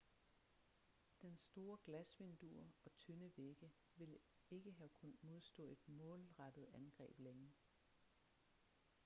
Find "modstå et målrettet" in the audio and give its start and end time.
5.23-6.67